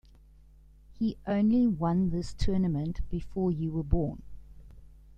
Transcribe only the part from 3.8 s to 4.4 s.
born.